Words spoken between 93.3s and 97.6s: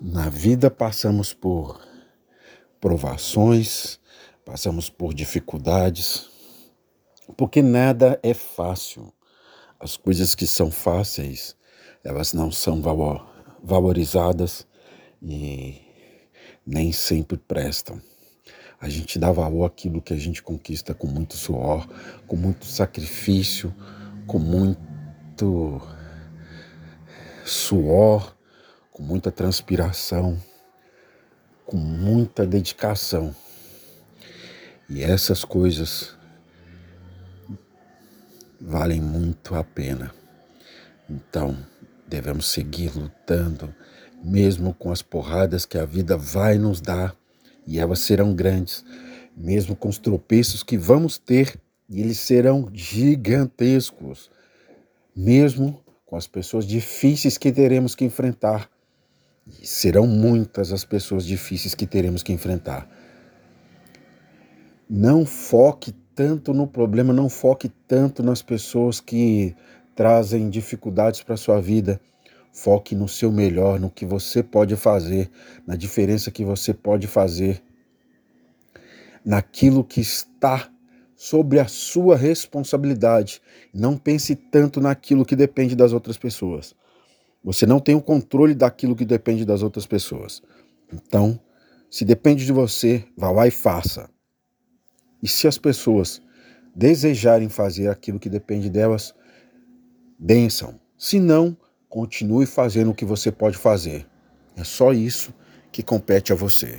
lá e faça. E se as pessoas desejarem